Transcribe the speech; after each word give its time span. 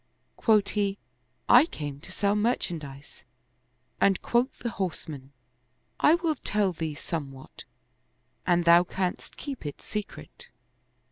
Quoth 0.35 0.69
he," 0.69 0.97
I 1.47 1.67
came 1.67 1.99
to 1.99 2.11
sell 2.11 2.35
merchandise"; 2.35 3.23
and 4.01 4.19
quoth 4.23 4.57
the 4.57 4.71
horseman," 4.71 5.31
I 5.99 6.15
will 6.15 6.33
tell 6.33 6.73
thee 6.73 6.95
somewhat, 6.95 7.65
an 8.47 8.63
thou 8.63 8.83
canst 8.83 9.37
keep 9.37 9.63
it 9.63 9.79
secret." 9.79 10.47